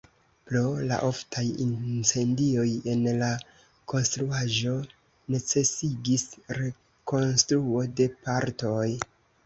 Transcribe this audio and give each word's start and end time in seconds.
Pro 0.51 0.61
la 0.91 0.95
oftaj 1.07 1.43
incendioj 1.65 2.65
en 2.95 3.05
la 3.19 3.29
konstruaĵo 3.95 4.75
necesigis 5.37 6.29
rekonstruo 6.61 7.89
de 8.03 8.15
partoj. 8.29 8.87